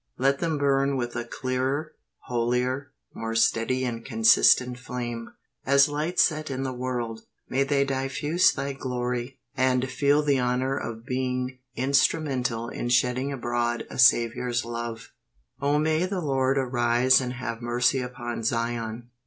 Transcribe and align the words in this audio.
Let 0.17 0.39
them 0.39 0.57
burn 0.57 0.97
with 0.97 1.15
a 1.15 1.23
clearer, 1.25 1.93
holier, 2.21 2.91
more 3.13 3.35
steady 3.35 3.85
and 3.85 4.03
consistent 4.03 4.79
flame. 4.79 5.31
As 5.63 5.89
lights 5.89 6.23
set 6.23 6.49
in 6.49 6.63
the 6.63 6.73
world, 6.73 7.21
may 7.47 7.63
they 7.63 7.85
diffuse 7.85 8.51
Thy 8.51 8.73
glory; 8.73 9.37
and 9.55 9.87
feel 9.91 10.23
the 10.23 10.39
honor 10.39 10.75
of 10.75 11.05
being 11.05 11.59
instrumental 11.75 12.67
in 12.67 12.89
shedding 12.89 13.31
abroad 13.31 13.85
a 13.91 13.99
Saviour's 13.99 14.65
love. 14.65 15.11
Oh 15.61 15.77
may 15.77 16.07
the 16.07 16.19
Lord 16.19 16.57
arise 16.57 17.21
and 17.21 17.33
have 17.33 17.61
mercy 17.61 17.99
upon 17.99 18.41
Zion. 18.41 19.07